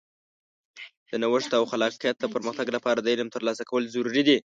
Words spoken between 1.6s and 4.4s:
خلاقیت د پرمختګ لپاره د علم ترلاسه کول ضروري دي.